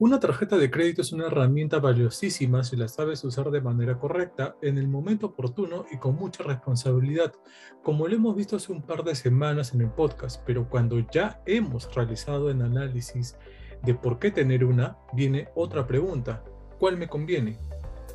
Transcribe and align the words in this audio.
Una 0.00 0.18
tarjeta 0.18 0.56
de 0.56 0.70
crédito 0.70 1.02
es 1.02 1.12
una 1.12 1.26
herramienta 1.26 1.78
valiosísima 1.78 2.64
si 2.64 2.74
la 2.74 2.88
sabes 2.88 3.22
usar 3.22 3.50
de 3.50 3.60
manera 3.60 3.98
correcta, 3.98 4.56
en 4.62 4.78
el 4.78 4.88
momento 4.88 5.26
oportuno 5.26 5.84
y 5.92 5.98
con 5.98 6.16
mucha 6.16 6.42
responsabilidad, 6.42 7.34
como 7.82 8.08
lo 8.08 8.16
hemos 8.16 8.34
visto 8.34 8.56
hace 8.56 8.72
un 8.72 8.80
par 8.80 9.04
de 9.04 9.14
semanas 9.14 9.74
en 9.74 9.82
el 9.82 9.90
podcast, 9.90 10.42
pero 10.46 10.66
cuando 10.70 10.98
ya 11.12 11.42
hemos 11.44 11.94
realizado 11.94 12.50
el 12.50 12.62
análisis 12.62 13.36
de 13.82 13.92
por 13.92 14.18
qué 14.18 14.30
tener 14.30 14.64
una, 14.64 14.96
viene 15.12 15.48
otra 15.54 15.86
pregunta, 15.86 16.42
¿cuál 16.78 16.96
me 16.96 17.06
conviene? 17.06 17.58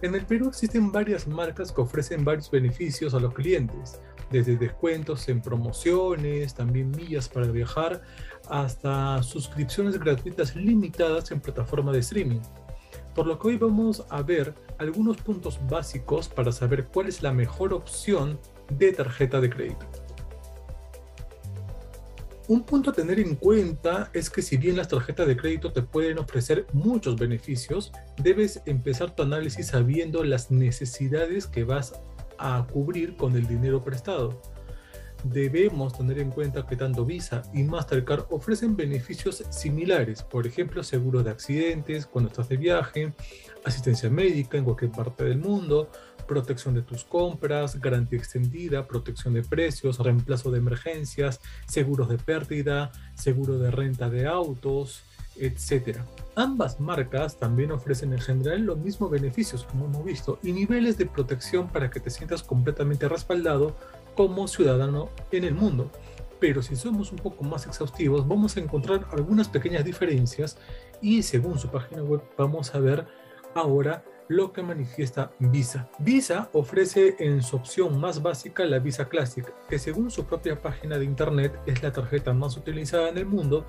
En 0.01 0.15
el 0.15 0.25
Perú 0.25 0.47
existen 0.47 0.91
varias 0.91 1.27
marcas 1.27 1.71
que 1.71 1.81
ofrecen 1.81 2.25
varios 2.25 2.49
beneficios 2.49 3.13
a 3.13 3.19
los 3.19 3.35
clientes, 3.35 4.01
desde 4.31 4.57
descuentos 4.57 5.27
en 5.29 5.41
promociones, 5.41 6.53
también 6.53 6.91
millas 6.91 7.29
para 7.29 7.47
viajar, 7.47 8.01
hasta 8.49 9.21
suscripciones 9.23 9.99
gratuitas 9.99 10.55
limitadas 10.55 11.31
en 11.31 11.39
plataforma 11.39 11.91
de 11.91 11.99
streaming. 11.99 12.41
Por 13.13 13.27
lo 13.27 13.39
que 13.39 13.47
hoy 13.49 13.57
vamos 13.57 14.05
a 14.09 14.21
ver 14.21 14.53
algunos 14.77 15.17
puntos 15.17 15.59
básicos 15.69 16.27
para 16.27 16.51
saber 16.51 16.85
cuál 16.85 17.07
es 17.07 17.23
la 17.23 17.31
mejor 17.31 17.73
opción 17.73 18.39
de 18.69 18.91
tarjeta 18.91 19.39
de 19.39 19.49
crédito. 19.49 19.85
Un 22.47 22.61
punto 22.63 22.91
a 22.91 22.93
tener 22.93 23.19
en 23.19 23.35
cuenta 23.35 24.11
es 24.13 24.29
que 24.29 24.43
si 24.43 24.57
bien 24.57 24.77
las 24.77 24.87
tarjetas 24.87 25.25
de 25.25 25.35
crédito 25.35 25.71
te 25.71 25.81
pueden 25.81 26.19
ofrecer 26.19 26.67
muchos 26.73 27.15
beneficios, 27.15 27.91
debes 28.21 28.61
empezar 28.67 29.15
tu 29.15 29.23
análisis 29.23 29.67
sabiendo 29.67 30.23
las 30.23 30.51
necesidades 30.51 31.47
que 31.47 31.63
vas 31.63 31.93
a 32.37 32.65
cubrir 32.71 33.15
con 33.15 33.35
el 33.35 33.47
dinero 33.47 33.83
prestado. 33.83 34.41
Debemos 35.23 35.97
tener 35.97 36.19
en 36.19 36.29
cuenta 36.29 36.67
que 36.67 36.75
tanto 36.75 37.03
Visa 37.03 37.41
y 37.51 37.63
Mastercard 37.63 38.25
ofrecen 38.29 38.75
beneficios 38.75 39.43
similares, 39.49 40.21
por 40.21 40.45
ejemplo, 40.45 40.83
seguro 40.83 41.23
de 41.23 41.31
accidentes 41.31 42.05
cuando 42.05 42.29
estás 42.29 42.47
de 42.47 42.57
viaje, 42.57 43.11
asistencia 43.63 44.09
médica 44.09 44.57
en 44.57 44.65
cualquier 44.65 44.91
parte 44.91 45.23
del 45.23 45.39
mundo, 45.39 45.89
protección 46.27 46.75
de 46.75 46.83
tus 46.83 47.03
compras, 47.05 47.79
garantía 47.79 48.19
extendida, 48.19 48.85
protección 48.87 49.33
de 49.33 49.41
precios, 49.41 49.97
reemplazo 49.97 50.51
de 50.51 50.59
emergencias, 50.59 51.41
seguros 51.67 52.07
de 52.09 52.17
pérdida, 52.17 52.91
seguro 53.15 53.57
de 53.57 53.71
renta 53.71 54.09
de 54.09 54.27
autos, 54.27 55.03
etc. 55.37 55.99
Ambas 56.35 56.79
marcas 56.79 57.37
también 57.37 57.71
ofrecen 57.71 58.13
en 58.13 58.19
general 58.19 58.61
los 58.61 58.77
mismos 58.77 59.09
beneficios, 59.09 59.63
como 59.63 59.85
hemos 59.85 60.03
visto, 60.03 60.39
y 60.43 60.51
niveles 60.51 60.97
de 60.97 61.05
protección 61.05 61.67
para 61.67 61.89
que 61.89 61.99
te 61.99 62.09
sientas 62.09 62.43
completamente 62.43 63.07
respaldado 63.07 63.75
como 64.15 64.47
ciudadano 64.47 65.09
en 65.31 65.43
el 65.43 65.53
mundo. 65.53 65.89
Pero 66.39 66.61
si 66.61 66.75
somos 66.75 67.11
un 67.11 67.19
poco 67.19 67.43
más 67.43 67.65
exhaustivos, 67.65 68.27
vamos 68.27 68.57
a 68.57 68.59
encontrar 68.59 69.07
algunas 69.11 69.47
pequeñas 69.47 69.85
diferencias 69.85 70.57
y 71.01 71.23
según 71.23 71.57
su 71.59 71.69
página 71.69 72.03
web 72.03 72.21
vamos 72.37 72.75
a 72.75 72.79
ver 72.79 73.05
ahora 73.53 74.03
lo 74.27 74.51
que 74.51 74.63
manifiesta 74.63 75.31
Visa. 75.39 75.89
Visa 75.99 76.49
ofrece 76.53 77.15
en 77.19 77.41
su 77.41 77.57
opción 77.57 77.99
más 77.99 78.21
básica 78.21 78.65
la 78.65 78.79
Visa 78.79 79.07
Classic, 79.07 79.45
que 79.69 79.79
según 79.79 80.11
su 80.11 80.25
propia 80.25 80.61
página 80.61 80.97
de 80.97 81.05
internet 81.05 81.59
es 81.65 81.83
la 81.83 81.91
tarjeta 81.91 82.33
más 82.33 82.57
utilizada 82.57 83.09
en 83.09 83.17
el 83.17 83.25
mundo 83.25 83.65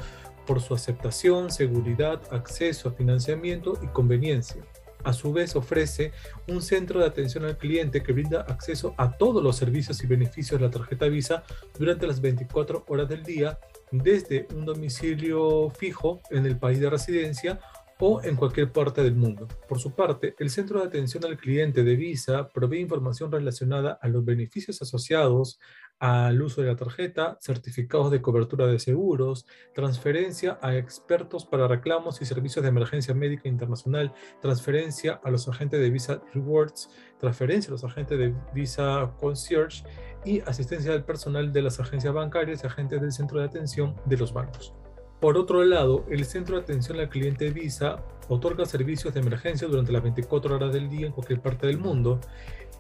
por 0.47 0.61
su 0.61 0.75
aceptación, 0.75 1.51
seguridad, 1.51 2.21
acceso 2.31 2.89
a 2.89 2.93
financiamiento 2.93 3.79
y 3.83 3.89
conveniencia. 3.89 4.63
A 5.05 5.13
su 5.13 5.33
vez 5.33 5.55
ofrece 5.55 6.11
un 6.49 6.61
centro 6.61 6.99
de 6.99 7.07
atención 7.07 7.45
al 7.45 7.57
cliente 7.57 8.03
que 8.03 8.13
brinda 8.13 8.41
acceso 8.41 8.93
a 8.97 9.17
todos 9.17 9.41
los 9.41 9.57
servicios 9.57 10.03
y 10.03 10.07
beneficios 10.09 10.59
de 10.59 10.67
la 10.67 10.73
tarjeta 10.73 11.07
Visa 11.07 11.45
durante 11.79 12.09
las 12.09 12.21
24 12.21 12.85
horas 12.89 13.09
del 13.09 13.23
día 13.23 13.59
desde 13.93 14.49
un 14.53 14.65
domicilio 14.65 15.71
fijo 15.71 16.21
en 16.31 16.45
el 16.45 16.59
país 16.59 16.81
de 16.81 16.91
residencia 16.91 17.61
o 17.99 18.23
en 18.23 18.37
cualquier 18.37 18.73
parte 18.73 19.03
del 19.03 19.15
mundo. 19.15 19.49
Por 19.69 19.79
su 19.79 19.95
parte, 19.95 20.35
el 20.39 20.51
Centro 20.51 20.81
de 20.81 20.87
Atención 20.87 21.25
al 21.25 21.37
Cliente 21.37 21.83
de 21.83 21.97
Visa 21.97 22.49
provee 22.49 22.81
información 22.81 23.33
relacionada 23.33 23.99
a 24.01 24.09
los 24.09 24.25
beneficios 24.25 24.83
asociados 24.83 25.59
al 25.99 26.43
uso 26.43 26.61
de 26.61 26.69
la 26.69 26.77
tarjeta, 26.77 27.39
certificados 27.41 28.11
de 28.11 28.21
cobertura 28.21 28.67
de 28.67 28.79
seguros, 28.79 29.47
transferencia 29.75 30.59
a 30.61 30.77
expertos 30.77 31.47
para 31.47 31.69
reclamos 31.69 32.21
y 32.21 32.27
servicios 32.27 32.63
de 32.63 32.69
emergencia 32.69 33.15
médica 33.15 33.49
internacional, 33.49 34.13
transferencia 34.43 35.21
a 35.25 35.31
los 35.31 35.49
agentes 35.49 35.81
de 35.81 35.91
Visa 35.91 36.21
Rewards, 36.35 36.91
transferencia 37.19 37.71
a 37.71 37.73
los 37.73 37.85
agentes 37.85 38.19
de 38.19 38.35
Visa 38.55 39.15
Concierge 39.19 39.85
y 40.25 40.41
asistencia 40.41 40.93
al 40.93 41.05
personal 41.05 41.53
de 41.53 41.63
las 41.63 41.81
agencias 41.81 42.13
bancarias 42.13 42.63
y 42.63 42.67
agentes 42.67 43.01
del 43.01 43.13
centro 43.13 43.39
de 43.39 43.47
atención 43.47 43.97
de 44.05 44.19
los 44.19 44.35
bancos. 44.35 44.75
Por 45.21 45.39
otro 45.39 45.65
lado, 45.65 46.05
el 46.11 46.25
Centro 46.25 46.57
de 46.57 46.63
Atención 46.63 47.01
al 47.01 47.09
Cliente 47.09 47.51
Visa 47.51 48.03
otorga 48.29 48.67
servicios 48.67 49.15
de 49.15 49.21
emergencia 49.21 49.67
durante 49.67 49.93
las 49.93 50.03
24 50.03 50.57
horas 50.57 50.73
del 50.73 50.91
día 50.91 51.07
en 51.07 51.13
cualquier 51.13 51.41
parte 51.41 51.67
del 51.67 51.79
mundo 51.79 52.21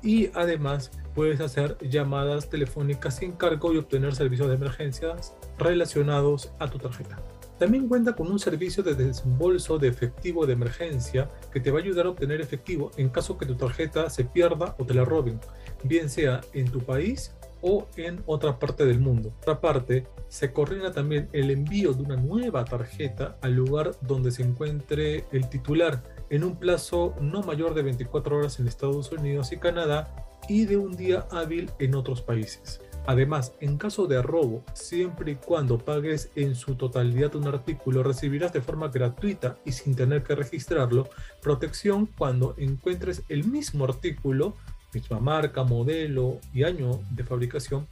y 0.03 0.29
además 0.35 0.91
puedes 1.15 1.41
hacer 1.41 1.79
llamadas 1.81 2.51
telefónicas 2.51 3.17
sin 3.17 3.33
cargo 3.33 3.73
y 3.73 3.79
obtener 3.79 4.15
servicios 4.15 4.49
de 4.49 4.55
emergencias 4.55 5.35
relacionados 5.59 6.53
a 6.59 6.69
tu 6.69 6.79
tarjeta. 6.79 7.19
También 7.59 7.89
cuenta 7.89 8.15
con 8.15 8.31
un 8.31 8.39
servicio 8.39 8.83
de 8.83 8.95
desembolso 8.95 9.79
de 9.79 9.89
efectivo 9.89 10.45
de 10.45 10.53
emergencia 10.53 11.31
que 11.51 11.61
te 11.61 11.71
va 11.71 11.79
a 11.79 11.83
ayudar 11.83 12.05
a 12.05 12.11
obtener 12.11 12.43
efectivo 12.43 12.91
en 12.99 13.09
caso 13.09 13.39
que 13.39 13.47
tu 13.47 13.55
tarjeta 13.55 14.11
se 14.11 14.25
pierda 14.25 14.77
o 14.79 14.85
te 14.85 14.93
la 14.93 15.07
roben, 15.07 15.41
bien 15.83 16.11
sea 16.11 16.43
en 16.53 16.71
tu 16.71 16.81
país 16.81 17.35
o 17.63 17.87
en 17.97 18.23
otra 18.27 18.59
parte 18.59 18.85
del 18.85 19.01
mundo. 19.01 19.33
Otra 19.41 19.61
parte, 19.61 20.07
se 20.29 20.53
coordina 20.53 20.93
también 20.93 21.29
el 21.33 21.51
envío 21.51 21.93
de 21.93 22.03
una 22.03 22.17
nueva 22.17 22.65
tarjeta 22.65 23.39
al 23.43 23.55
lugar 23.55 23.93
donde 24.01 24.31
se 24.31 24.43
encuentre 24.43 25.25
el 25.33 25.49
titular 25.49 26.03
en 26.31 26.45
un 26.45 26.57
plazo 26.57 27.15
no 27.21 27.43
mayor 27.43 27.75
de 27.75 27.83
24 27.83 28.39
horas 28.39 28.59
en 28.59 28.67
Estados 28.67 29.13
Unidos 29.13 29.53
y 29.53 29.59
Canadá 29.59 30.15
y 30.49 30.65
de 30.65 30.77
un 30.77 30.97
día 30.97 31.27
hábil 31.31 31.71
en 31.79 31.95
otros 31.95 32.23
países. 32.23 32.81
Además, 33.07 33.53
en 33.61 33.79
caso 33.79 34.09
de 34.09 34.21
robo, 34.21 34.65
siempre 34.75 35.33
y 35.33 35.35
cuando 35.37 35.79
pagues 35.79 36.31
en 36.35 36.57
su 36.57 36.75
totalidad 36.75 37.37
un 37.37 37.47
artículo, 37.47 38.03
recibirás 38.03 38.53
de 38.53 38.61
forma 38.61 38.89
gratuita 38.89 39.59
y 39.65 39.73
sin 39.73 39.95
tener 39.95 40.25
que 40.25 40.35
registrarlo 40.35 41.09
protección 41.41 42.07
cuando 42.07 42.55
encuentres 42.59 43.23
el 43.29 43.45
mismo 43.45 43.85
artículo 43.85 44.57
misma 44.93 45.21
marca, 45.21 45.65
modelo 45.65 46.39
y 46.53 46.65
año 46.65 47.01
de 47.11 47.25
fabricación, 47.25 47.87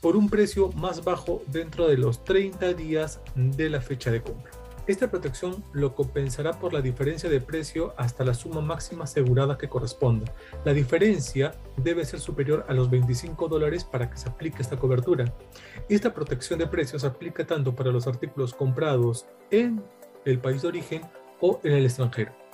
por 0.00 0.16
un 0.16 0.28
precio 0.28 0.70
más 0.72 1.04
bajo 1.04 1.42
dentro 1.48 1.88
de 1.88 1.96
los 1.96 2.24
30 2.24 2.74
días 2.74 3.20
de 3.34 3.70
la 3.70 3.80
fecha 3.80 4.10
de 4.10 4.22
compra. 4.22 4.52
Esta 4.86 5.10
protección 5.10 5.64
lo 5.72 5.96
compensará 5.96 6.60
por 6.60 6.72
la 6.72 6.80
diferencia 6.80 7.28
de 7.28 7.40
precio 7.40 7.92
hasta 7.96 8.24
la 8.24 8.34
suma 8.34 8.60
máxima 8.60 9.02
asegurada 9.02 9.58
que 9.58 9.68
corresponda. 9.68 10.32
La 10.64 10.72
diferencia 10.72 11.56
debe 11.76 12.04
ser 12.04 12.20
superior 12.20 12.64
a 12.68 12.72
los 12.72 12.88
25 12.88 13.48
dólares 13.48 13.82
para 13.82 14.08
que 14.08 14.16
se 14.16 14.28
aplique 14.28 14.62
esta 14.62 14.76
cobertura. 14.76 15.34
Esta 15.88 16.14
protección 16.14 16.60
de 16.60 16.68
precios 16.68 17.02
aplica 17.02 17.44
tanto 17.44 17.74
para 17.74 17.90
los 17.90 18.06
artículos 18.06 18.54
comprados 18.54 19.26
en 19.50 19.82
el 20.24 20.38
país 20.38 20.62
de 20.62 20.68
origen 20.68 21.02
o 21.40 21.60
en 21.64 21.72
el 21.72 21.84
extranjero. 21.84 22.45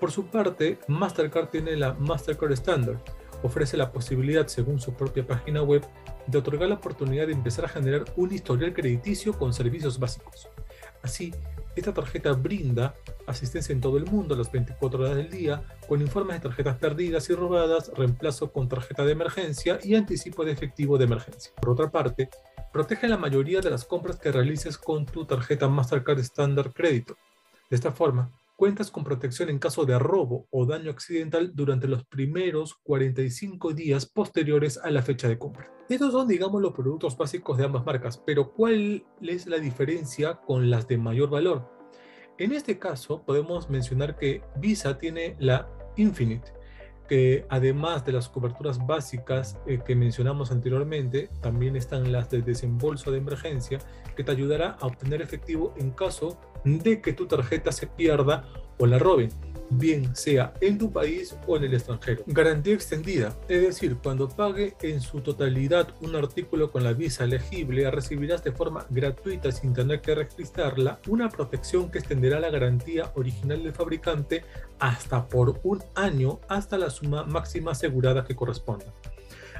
Por 0.00 0.10
su 0.12 0.26
parte, 0.26 0.78
Mastercard 0.88 1.48
tiene 1.48 1.76
la 1.76 1.94
Mastercard 1.94 2.52
Standard, 2.52 2.98
ofrece 3.42 3.76
la 3.76 3.92
posibilidad, 3.92 4.46
según 4.46 4.80
su 4.80 4.94
propia 4.94 5.26
página 5.26 5.62
web, 5.62 5.86
de 6.26 6.38
otorgar 6.38 6.68
la 6.68 6.74
oportunidad 6.74 7.26
de 7.26 7.32
empezar 7.32 7.64
a 7.64 7.68
generar 7.68 8.04
un 8.16 8.32
historial 8.32 8.74
crediticio 8.74 9.32
con 9.32 9.52
servicios 9.54 9.98
básicos. 9.98 10.48
Así, 11.02 11.32
esta 11.76 11.92
tarjeta 11.92 12.32
brinda 12.32 12.94
asistencia 13.26 13.72
en 13.72 13.80
todo 13.80 13.96
el 13.96 14.06
mundo 14.06 14.34
a 14.34 14.38
las 14.38 14.50
24 14.50 15.00
horas 15.00 15.16
del 15.16 15.30
día, 15.30 15.62
con 15.88 16.00
informes 16.00 16.36
de 16.36 16.48
tarjetas 16.48 16.78
perdidas 16.78 17.28
y 17.30 17.34
robadas, 17.34 17.90
reemplazo 17.94 18.52
con 18.52 18.68
tarjeta 18.68 19.04
de 19.04 19.12
emergencia 19.12 19.78
y 19.82 19.94
anticipo 19.94 20.44
de 20.44 20.52
efectivo 20.52 20.98
de 20.98 21.04
emergencia. 21.04 21.52
Por 21.60 21.70
otra 21.70 21.90
parte, 21.90 22.28
protege 22.72 23.08
la 23.08 23.18
mayoría 23.18 23.60
de 23.60 23.70
las 23.70 23.84
compras 23.84 24.18
que 24.18 24.32
realices 24.32 24.78
con 24.78 25.06
tu 25.06 25.24
tarjeta 25.26 25.68
Mastercard 25.68 26.18
Standard 26.20 26.72
Crédito. 26.72 27.16
De 27.68 27.76
esta 27.76 27.92
forma, 27.92 28.30
cuentas 28.56 28.90
con 28.90 29.04
protección 29.04 29.50
en 29.50 29.58
caso 29.58 29.84
de 29.84 29.98
robo 29.98 30.48
o 30.50 30.64
daño 30.64 30.90
accidental 30.90 31.52
durante 31.54 31.86
los 31.86 32.04
primeros 32.06 32.74
45 32.82 33.74
días 33.74 34.06
posteriores 34.06 34.78
a 34.78 34.90
la 34.90 35.02
fecha 35.02 35.28
de 35.28 35.38
compra. 35.38 35.70
Estos 35.88 36.12
son, 36.12 36.26
digamos, 36.26 36.60
los 36.62 36.72
productos 36.72 37.16
básicos 37.16 37.58
de 37.58 37.66
ambas 37.66 37.84
marcas, 37.84 38.18
pero 38.18 38.52
¿cuál 38.52 39.04
es 39.20 39.46
la 39.46 39.58
diferencia 39.58 40.40
con 40.40 40.70
las 40.70 40.88
de 40.88 40.96
mayor 40.96 41.30
valor? 41.30 41.70
En 42.38 42.52
este 42.52 42.78
caso, 42.78 43.22
podemos 43.24 43.70
mencionar 43.70 44.16
que 44.16 44.42
Visa 44.56 44.98
tiene 44.98 45.36
la 45.38 45.70
Infinite, 45.96 46.52
que 47.08 47.46
además 47.48 48.04
de 48.04 48.12
las 48.12 48.28
coberturas 48.28 48.84
básicas 48.84 49.58
eh, 49.66 49.80
que 49.84 49.94
mencionamos 49.94 50.50
anteriormente, 50.50 51.30
también 51.40 51.76
están 51.76 52.12
las 52.12 52.30
de 52.30 52.42
desembolso 52.42 53.10
de 53.10 53.18
emergencia, 53.18 53.78
que 54.16 54.24
te 54.24 54.32
ayudará 54.32 54.76
a 54.80 54.86
obtener 54.86 55.22
efectivo 55.22 55.74
en 55.76 55.90
caso 55.90 56.38
de 56.64 57.00
que 57.00 57.12
tu 57.12 57.26
tarjeta 57.26 57.72
se 57.72 57.86
pierda 57.86 58.44
o 58.78 58.86
la 58.86 58.98
roben. 58.98 59.30
Bien 59.70 60.14
sea 60.14 60.52
en 60.60 60.78
tu 60.78 60.90
país 60.90 61.36
o 61.46 61.56
en 61.56 61.64
el 61.64 61.74
extranjero. 61.74 62.22
Garantía 62.26 62.74
extendida, 62.74 63.36
es 63.48 63.62
decir, 63.62 63.96
cuando 64.02 64.28
pague 64.28 64.76
en 64.82 65.00
su 65.00 65.20
totalidad 65.20 65.88
un 66.00 66.14
artículo 66.16 66.70
con 66.70 66.84
la 66.84 66.92
visa 66.92 67.24
elegible, 67.24 67.90
recibirás 67.90 68.42
de 68.44 68.52
forma 68.52 68.86
gratuita 68.90 69.52
sin 69.52 69.74
tener 69.74 70.00
que 70.00 70.14
registrarla 70.14 71.00
una 71.08 71.28
protección 71.28 71.90
que 71.90 71.98
extenderá 71.98 72.40
la 72.40 72.50
garantía 72.50 73.12
original 73.14 73.62
del 73.62 73.72
fabricante 73.72 74.44
hasta 74.78 75.26
por 75.28 75.60
un 75.62 75.82
año 75.94 76.40
hasta 76.48 76.78
la 76.78 76.90
suma 76.90 77.24
máxima 77.24 77.72
asegurada 77.72 78.24
que 78.24 78.36
corresponda. 78.36 78.86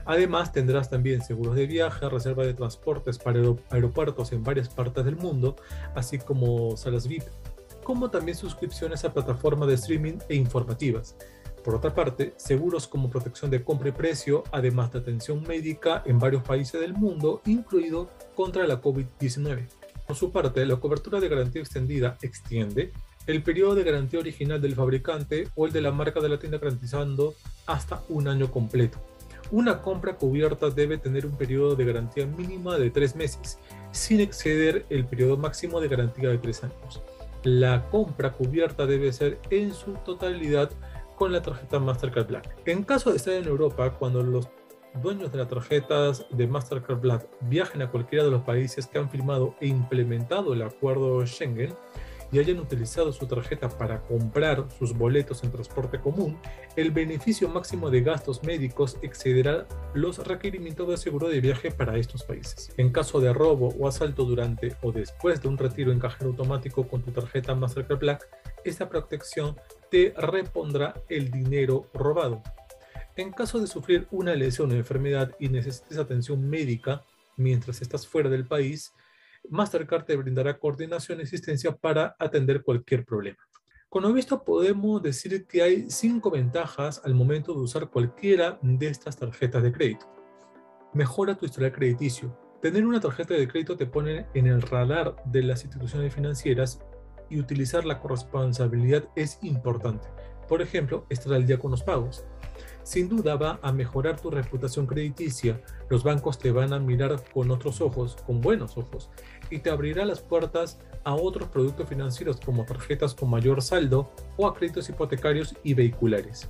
Además, 0.06 0.52
tendrás 0.52 0.88
también 0.88 1.20
seguros 1.20 1.56
de 1.56 1.66
viaje, 1.66 2.08
reserva 2.08 2.44
de 2.44 2.54
transportes 2.54 3.18
para 3.18 3.40
aeropuertos 3.70 4.32
en 4.32 4.44
varias 4.44 4.68
partes 4.68 5.04
del 5.04 5.16
mundo, 5.16 5.56
así 5.96 6.18
como 6.18 6.76
salas 6.76 7.08
VIP, 7.08 7.24
como 7.86 8.10
también 8.10 8.36
suscripciones 8.36 9.04
a 9.04 9.12
plataformas 9.12 9.68
de 9.68 9.74
streaming 9.74 10.18
e 10.28 10.34
informativas. 10.34 11.14
Por 11.64 11.76
otra 11.76 11.94
parte, 11.94 12.34
seguros 12.36 12.88
como 12.88 13.08
protección 13.08 13.48
de 13.48 13.62
compra 13.62 13.90
y 13.90 13.92
precio, 13.92 14.42
además 14.50 14.92
de 14.92 14.98
atención 14.98 15.44
médica 15.44 16.02
en 16.04 16.18
varios 16.18 16.42
países 16.42 16.80
del 16.80 16.94
mundo, 16.94 17.42
incluido 17.46 18.10
contra 18.34 18.66
la 18.66 18.82
COVID-19. 18.82 19.68
Por 20.04 20.16
su 20.16 20.32
parte, 20.32 20.66
la 20.66 20.74
cobertura 20.78 21.20
de 21.20 21.28
garantía 21.28 21.62
extendida 21.62 22.18
extiende 22.22 22.92
el 23.28 23.44
periodo 23.44 23.76
de 23.76 23.84
garantía 23.84 24.18
original 24.18 24.60
del 24.60 24.74
fabricante 24.74 25.48
o 25.54 25.66
el 25.66 25.72
de 25.72 25.80
la 25.80 25.92
marca 25.92 26.18
de 26.18 26.28
la 26.28 26.40
tienda 26.40 26.58
garantizando 26.58 27.36
hasta 27.66 28.02
un 28.08 28.26
año 28.26 28.50
completo. 28.50 28.98
Una 29.52 29.80
compra 29.80 30.16
cubierta 30.16 30.70
debe 30.70 30.98
tener 30.98 31.24
un 31.24 31.36
periodo 31.36 31.76
de 31.76 31.84
garantía 31.84 32.26
mínima 32.26 32.78
de 32.78 32.90
tres 32.90 33.14
meses, 33.14 33.60
sin 33.92 34.18
exceder 34.18 34.84
el 34.90 35.06
periodo 35.06 35.36
máximo 35.36 35.80
de 35.80 35.86
garantía 35.86 36.30
de 36.30 36.38
tres 36.38 36.64
años. 36.64 37.00
La 37.46 37.88
compra 37.90 38.32
cubierta 38.32 38.86
debe 38.86 39.12
ser 39.12 39.38
en 39.50 39.72
su 39.72 39.92
totalidad 40.04 40.68
con 41.14 41.32
la 41.32 41.42
tarjeta 41.42 41.78
Mastercard 41.78 42.26
Black. 42.26 42.56
En 42.66 42.82
caso 42.82 43.10
de 43.10 43.18
estar 43.18 43.34
en 43.34 43.46
Europa, 43.46 43.88
cuando 43.90 44.20
los 44.20 44.48
dueños 45.00 45.30
de 45.30 45.38
las 45.38 45.46
tarjetas 45.46 46.26
de 46.30 46.48
Mastercard 46.48 46.98
Black 46.98 47.28
viajen 47.42 47.82
a 47.82 47.90
cualquiera 47.92 48.24
de 48.24 48.32
los 48.32 48.42
países 48.42 48.88
que 48.88 48.98
han 48.98 49.08
firmado 49.08 49.54
e 49.60 49.68
implementado 49.68 50.54
el 50.54 50.62
acuerdo 50.62 51.24
Schengen, 51.24 51.72
y 52.32 52.38
hayan 52.38 52.58
utilizado 52.58 53.12
su 53.12 53.26
tarjeta 53.26 53.68
para 53.68 54.02
comprar 54.02 54.66
sus 54.78 54.96
boletos 54.96 55.44
en 55.44 55.52
transporte 55.52 56.00
común, 56.00 56.38
el 56.76 56.90
beneficio 56.90 57.48
máximo 57.48 57.90
de 57.90 58.02
gastos 58.02 58.42
médicos 58.42 58.98
excederá 59.02 59.66
los 59.94 60.26
requerimientos 60.26 60.88
de 60.88 60.96
seguro 60.96 61.28
de 61.28 61.40
viaje 61.40 61.70
para 61.70 61.96
estos 61.98 62.24
países. 62.24 62.72
En 62.76 62.90
caso 62.90 63.20
de 63.20 63.32
robo 63.32 63.68
o 63.78 63.88
asalto 63.88 64.24
durante 64.24 64.76
o 64.82 64.92
después 64.92 65.40
de 65.40 65.48
un 65.48 65.58
retiro 65.58 65.92
en 65.92 66.00
cajero 66.00 66.30
automático 66.30 66.86
con 66.88 67.02
tu 67.02 67.10
tarjeta 67.12 67.54
Mastercard 67.54 67.98
Black, 67.98 68.28
esta 68.64 68.88
protección 68.88 69.56
te 69.90 70.12
repondrá 70.16 70.94
el 71.08 71.30
dinero 71.30 71.88
robado. 71.94 72.42
En 73.16 73.32
caso 73.32 73.58
de 73.60 73.66
sufrir 73.66 74.06
una 74.10 74.34
lesión 74.34 74.70
o 74.70 74.74
enfermedad 74.74 75.32
y 75.38 75.48
necesites 75.48 75.96
atención 75.96 76.48
médica 76.48 77.02
mientras 77.36 77.80
estás 77.80 78.06
fuera 78.06 78.28
del 78.28 78.46
país, 78.46 78.92
Mastercard 79.50 80.04
te 80.04 80.16
brindará 80.16 80.58
coordinación 80.58 81.20
y 81.20 81.22
asistencia 81.22 81.74
para 81.74 82.16
atender 82.18 82.62
cualquier 82.62 83.04
problema. 83.04 83.38
Con 83.88 84.02
lo 84.02 84.12
visto 84.12 84.42
podemos 84.44 85.02
decir 85.02 85.46
que 85.46 85.62
hay 85.62 85.90
cinco 85.90 86.30
ventajas 86.30 87.00
al 87.04 87.14
momento 87.14 87.54
de 87.54 87.60
usar 87.60 87.88
cualquiera 87.88 88.58
de 88.60 88.88
estas 88.88 89.16
tarjetas 89.16 89.62
de 89.62 89.72
crédito. 89.72 90.06
Mejora 90.92 91.36
tu 91.36 91.46
historial 91.46 91.72
crediticio. 91.72 92.36
Tener 92.60 92.84
una 92.84 93.00
tarjeta 93.00 93.34
de 93.34 93.46
crédito 93.46 93.76
te 93.76 93.86
pone 93.86 94.26
en 94.34 94.46
el 94.46 94.60
radar 94.62 95.16
de 95.26 95.42
las 95.42 95.64
instituciones 95.64 96.12
financieras 96.12 96.80
y 97.30 97.38
utilizar 97.38 97.84
la 97.84 98.00
corresponsabilidad 98.00 99.08
es 99.14 99.38
importante. 99.42 100.08
Por 100.48 100.62
ejemplo, 100.62 101.06
estar 101.08 101.32
al 101.34 101.46
día 101.46 101.58
con 101.58 101.70
los 101.70 101.82
pagos 101.82 102.24
sin 102.86 103.08
duda 103.08 103.34
va 103.34 103.58
a 103.62 103.72
mejorar 103.72 104.20
tu 104.20 104.30
reputación 104.30 104.86
crediticia. 104.86 105.60
Los 105.90 106.04
bancos 106.04 106.38
te 106.38 106.52
van 106.52 106.72
a 106.72 106.78
mirar 106.78 107.20
con 107.34 107.50
otros 107.50 107.80
ojos, 107.80 108.16
con 108.24 108.40
buenos 108.40 108.78
ojos, 108.78 109.10
y 109.50 109.58
te 109.58 109.70
abrirá 109.70 110.04
las 110.04 110.20
puertas 110.20 110.78
a 111.02 111.16
otros 111.16 111.48
productos 111.48 111.88
financieros 111.88 112.38
como 112.38 112.64
tarjetas 112.64 113.12
con 113.12 113.28
mayor 113.28 113.60
saldo 113.60 114.12
o 114.36 114.46
a 114.46 114.54
créditos 114.54 114.88
hipotecarios 114.88 115.56
y 115.64 115.74
vehiculares. 115.74 116.48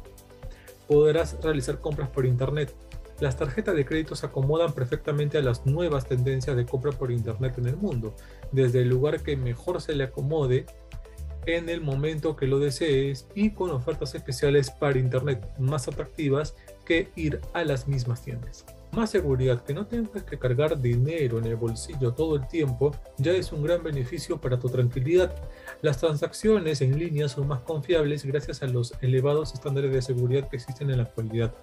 Podrás 0.87 1.39
realizar 1.43 1.81
compras 1.81 2.11
por 2.11 2.27
Internet. 2.27 2.75
Las 3.19 3.39
tarjetas 3.39 3.75
de 3.75 3.87
crédito 3.87 4.15
se 4.15 4.27
acomodan 4.27 4.75
perfectamente 4.75 5.39
a 5.39 5.43
las 5.43 5.65
nuevas 5.65 6.07
tendencias 6.07 6.55
de 6.55 6.67
compra 6.67 6.93
por 6.93 7.11
Internet 7.11 7.57
en 7.57 7.69
el 7.69 7.79
mundo, 7.79 8.15
desde 8.53 8.83
el 8.83 8.91
lugar 8.91 9.23
que 9.23 9.39
mejor 9.39 9.81
se 9.81 9.95
le 9.95 10.05
acomode 10.05 10.67
en 11.47 11.69
el 11.69 11.81
momento 11.81 12.37
que 12.37 12.47
lo 12.47 12.59
desees 12.59 13.27
y 13.35 13.51
con 13.51 13.71
ofertas 13.71 14.15
especiales 14.15 14.71
para 14.71 14.99
internet 14.99 15.49
más 15.59 15.89
atractivas 15.89 16.55
que 16.85 17.11
ir 17.17 17.41
a 17.55 17.65
las 17.65 17.89
mismas 17.89 18.23
tiendas. 18.23 18.65
Más 18.93 19.11
seguridad, 19.11 19.63
que 19.63 19.75
no 19.75 19.87
tengas 19.87 20.23
que 20.23 20.39
cargar 20.39 20.81
dinero 20.81 21.39
en 21.39 21.47
el 21.47 21.57
bolsillo 21.57 22.15
todo 22.15 22.37
el 22.37 22.47
tiempo, 22.49 22.93
ya 23.19 23.33
es 23.33 23.53
un 23.53 23.63
gran 23.63 23.83
beneficio 23.83 24.41
para 24.41 24.59
tu 24.59 24.69
tranquilidad. 24.69 25.35
Las 25.83 25.99
transacciones 25.99 26.81
en 26.81 26.99
línea 26.99 27.29
son 27.29 27.49
más 27.49 27.61
confiables 27.61 28.25
gracias 28.25 28.63
a 28.63 28.67
los 28.67 28.95
elevados 29.03 29.53
estándares 29.53 29.93
de 29.93 30.03
seguridad 30.03 30.49
que 30.49 30.57
existen 30.57 30.91
en 30.91 30.99
la 30.99 31.03
actualidad. 31.05 31.55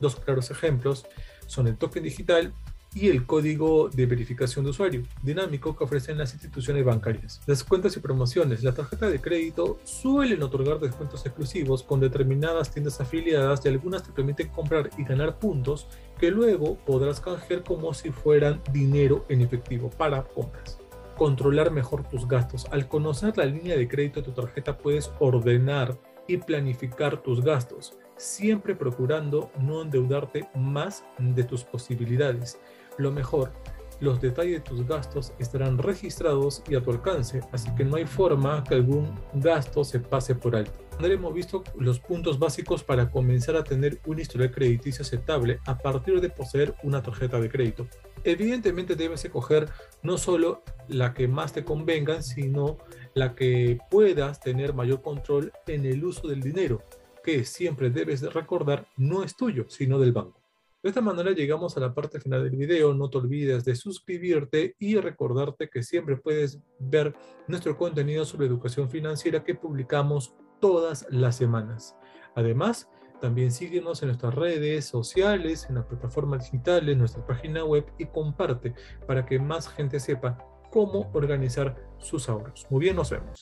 Dos 0.00 0.16
claros 0.16 0.50
ejemplos 0.50 1.06
son 1.46 1.66
el 1.66 1.76
token 1.76 2.04
digital 2.04 2.52
y 2.94 3.08
el 3.08 3.26
código 3.26 3.88
de 3.88 4.06
verificación 4.06 4.64
de 4.64 4.70
usuario 4.70 5.02
dinámico 5.22 5.76
que 5.76 5.84
ofrecen 5.84 6.18
las 6.18 6.32
instituciones 6.32 6.84
bancarias. 6.84 7.40
Descuentos 7.46 7.96
y 7.96 8.00
promociones. 8.00 8.62
La 8.62 8.74
tarjeta 8.74 9.08
de 9.08 9.20
crédito 9.20 9.78
suelen 9.84 10.42
otorgar 10.42 10.80
descuentos 10.80 11.24
exclusivos 11.24 11.82
con 11.82 12.00
determinadas 12.00 12.70
tiendas 12.70 13.00
afiliadas 13.00 13.64
y 13.64 13.68
algunas 13.68 14.02
te 14.02 14.12
permiten 14.12 14.48
comprar 14.48 14.90
y 14.98 15.04
ganar 15.04 15.38
puntos 15.38 15.86
que 16.18 16.30
luego 16.30 16.76
podrás 16.84 17.20
canjear 17.20 17.62
como 17.62 17.94
si 17.94 18.10
fueran 18.10 18.60
dinero 18.72 19.24
en 19.28 19.40
efectivo 19.40 19.90
para 19.90 20.22
compras 20.22 20.78
controlar 21.20 21.70
mejor 21.70 22.08
tus 22.08 22.26
gastos. 22.26 22.66
Al 22.70 22.88
conocer 22.88 23.36
la 23.36 23.44
línea 23.44 23.76
de 23.76 23.86
crédito 23.86 24.20
de 24.20 24.26
tu 24.26 24.32
tarjeta 24.32 24.78
puedes 24.78 25.12
ordenar 25.18 25.98
y 26.26 26.38
planificar 26.38 27.22
tus 27.22 27.44
gastos, 27.44 27.92
siempre 28.16 28.74
procurando 28.74 29.50
no 29.60 29.82
endeudarte 29.82 30.48
más 30.54 31.04
de 31.18 31.44
tus 31.44 31.62
posibilidades. 31.62 32.58
Lo 32.98 33.10
mejor, 33.12 33.52
los 34.00 34.20
detalles 34.20 34.54
de 34.54 34.60
tus 34.60 34.86
gastos 34.86 35.32
estarán 35.38 35.78
registrados 35.78 36.62
y 36.68 36.74
a 36.74 36.82
tu 36.82 36.90
alcance, 36.90 37.40
así 37.52 37.74
que 37.74 37.84
no 37.84 37.96
hay 37.96 38.06
forma 38.06 38.64
que 38.64 38.74
algún 38.74 39.14
gasto 39.34 39.84
se 39.84 40.00
pase 40.00 40.34
por 40.34 40.56
alto. 40.56 40.72
Hemos 41.02 41.32
visto 41.32 41.64
los 41.78 41.98
puntos 41.98 42.38
básicos 42.38 42.84
para 42.84 43.10
comenzar 43.10 43.56
a 43.56 43.64
tener 43.64 44.00
un 44.06 44.20
historial 44.20 44.50
crediticio 44.50 45.02
aceptable 45.02 45.58
a 45.66 45.78
partir 45.78 46.20
de 46.20 46.28
poseer 46.28 46.74
una 46.82 47.02
tarjeta 47.02 47.40
de 47.40 47.48
crédito. 47.48 47.86
Evidentemente 48.22 48.96
debes 48.96 49.24
escoger 49.24 49.70
no 50.02 50.18
solo 50.18 50.62
la 50.88 51.14
que 51.14 51.26
más 51.26 51.52
te 51.52 51.64
convenga, 51.64 52.20
sino 52.20 52.76
la 53.14 53.34
que 53.34 53.78
puedas 53.90 54.40
tener 54.40 54.74
mayor 54.74 55.00
control 55.00 55.52
en 55.66 55.86
el 55.86 56.04
uso 56.04 56.28
del 56.28 56.40
dinero, 56.40 56.82
que 57.24 57.44
siempre 57.44 57.90
debes 57.90 58.22
recordar 58.34 58.86
no 58.96 59.24
es 59.24 59.36
tuyo, 59.36 59.64
sino 59.68 59.98
del 59.98 60.12
banco. 60.12 60.39
De 60.82 60.88
esta 60.88 61.02
manera 61.02 61.32
llegamos 61.32 61.76
a 61.76 61.80
la 61.80 61.92
parte 61.92 62.20
final 62.20 62.42
del 62.42 62.56
video. 62.56 62.94
No 62.94 63.10
te 63.10 63.18
olvides 63.18 63.64
de 63.66 63.76
suscribirte 63.76 64.76
y 64.78 64.96
recordarte 64.96 65.68
que 65.68 65.82
siempre 65.82 66.16
puedes 66.16 66.58
ver 66.78 67.14
nuestro 67.48 67.76
contenido 67.76 68.24
sobre 68.24 68.46
educación 68.46 68.88
financiera 68.88 69.44
que 69.44 69.54
publicamos 69.54 70.34
todas 70.58 71.06
las 71.10 71.36
semanas. 71.36 71.96
Además, 72.34 72.88
también 73.20 73.52
síguenos 73.52 74.00
en 74.00 74.08
nuestras 74.08 74.34
redes 74.34 74.86
sociales, 74.86 75.66
en 75.68 75.74
las 75.74 75.84
plataformas 75.84 76.44
digitales, 76.44 76.92
en 76.92 76.98
nuestra 76.98 77.26
página 77.26 77.62
web 77.62 77.84
y 77.98 78.06
comparte 78.06 78.74
para 79.06 79.26
que 79.26 79.38
más 79.38 79.68
gente 79.68 80.00
sepa 80.00 80.38
cómo 80.70 81.10
organizar 81.12 81.76
sus 81.98 82.28
ahorros. 82.30 82.66
Muy 82.70 82.80
bien, 82.80 82.96
nos 82.96 83.10
vemos. 83.10 83.38